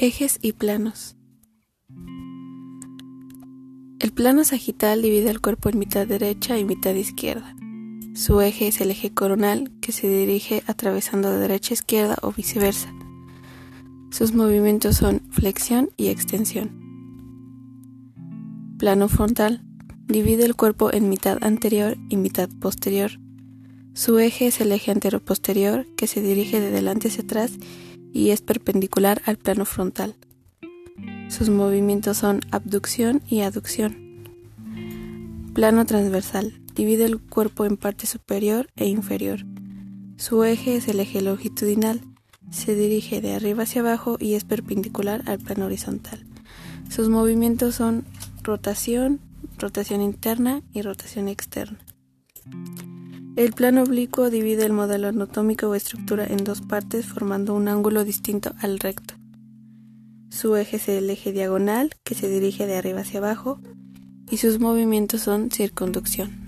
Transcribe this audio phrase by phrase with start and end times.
[0.00, 1.16] Ejes y planos.
[3.98, 7.56] El plano sagital divide el cuerpo en mitad derecha y mitad izquierda.
[8.14, 12.30] Su eje es el eje coronal que se dirige atravesando de derecha a izquierda o
[12.30, 12.94] viceversa.
[14.12, 16.70] Sus movimientos son flexión y extensión.
[18.78, 19.64] Plano frontal
[20.06, 23.18] divide el cuerpo en mitad anterior y mitad posterior.
[23.94, 27.58] Su eje es el eje anteroposterior que se dirige de delante hacia atrás
[28.12, 30.14] y es perpendicular al plano frontal.
[31.28, 34.24] Sus movimientos son abducción y aducción.
[35.54, 36.60] Plano transversal.
[36.74, 39.40] Divide el cuerpo en parte superior e inferior.
[40.16, 42.00] Su eje es el eje longitudinal.
[42.50, 46.24] Se dirige de arriba hacia abajo y es perpendicular al plano horizontal.
[46.88, 48.04] Sus movimientos son
[48.42, 49.20] rotación,
[49.58, 51.78] rotación interna y rotación externa.
[53.38, 58.02] El plano oblicuo divide el modelo anatómico o estructura en dos partes formando un ángulo
[58.02, 59.14] distinto al recto.
[60.28, 63.60] Su eje es el eje diagonal que se dirige de arriba hacia abajo
[64.28, 66.47] y sus movimientos son circunducción.